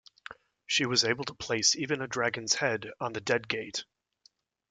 She 0.65 0.87
was 0.87 1.03
able 1.03 1.25
to 1.25 1.35
place 1.35 1.75
even 1.75 2.01
a 2.01 2.07
dragon's 2.07 2.55
head 2.55 2.89
on 2.99 3.13
the 3.13 3.21
"Deadgate". 3.21 3.83